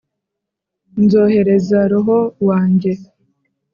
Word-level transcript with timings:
nzohereza 1.03 1.79
roho 1.91 2.17
wanjye 2.47 2.91